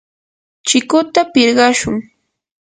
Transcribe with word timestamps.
chikuta 0.67 1.21
pirqashun. 1.33 1.95